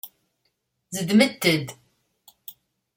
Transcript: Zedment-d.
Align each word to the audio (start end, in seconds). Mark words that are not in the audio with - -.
Zedment-d. 0.95 1.67